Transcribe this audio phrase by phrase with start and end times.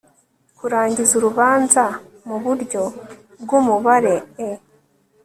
[0.57, 1.83] kurangiza urubanza
[2.27, 2.83] mu buryo
[3.41, 4.15] bw umubare
[4.47, 4.49] e